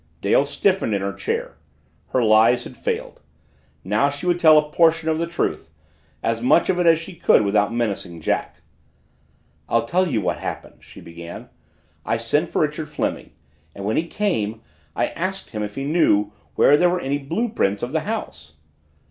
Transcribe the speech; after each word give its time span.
Dale 0.21 0.45
stiffened 0.47 0.95
in 0.95 1.03
her 1.03 1.13
chair. 1.13 1.57
Her 2.07 2.23
lies 2.23 2.63
had 2.63 2.75
failed. 2.75 3.21
Now 3.83 4.09
she 4.09 4.25
would 4.25 4.39
tell 4.39 4.57
a 4.57 4.71
portion 4.71 5.09
of 5.09 5.19
the 5.19 5.27
truth, 5.27 5.69
as 6.23 6.41
much 6.41 6.69
of 6.69 6.79
it 6.79 6.87
as 6.87 6.97
she 6.97 7.13
could 7.13 7.43
without 7.43 7.71
menacing 7.71 8.19
Jack. 8.19 8.61
"I'll 9.69 9.85
tell 9.85 10.07
you 10.07 10.13
just 10.17 10.23
what 10.25 10.37
happened," 10.39 10.77
she 10.79 11.01
began. 11.01 11.49
"I 12.03 12.17
sent 12.17 12.49
for 12.49 12.63
Richard 12.63 12.89
Fleming 12.89 13.29
and 13.75 13.85
when 13.85 13.95
he 13.95 14.07
came, 14.07 14.61
I 14.95 15.09
asked 15.09 15.51
him 15.51 15.61
if 15.61 15.75
he 15.75 15.83
knew 15.83 16.31
where 16.55 16.77
there 16.77 16.89
were 16.89 16.99
any 16.99 17.19
blue 17.19 17.49
prints 17.49 17.83
of 17.83 17.91
the 17.91 17.99
house." 17.99 18.55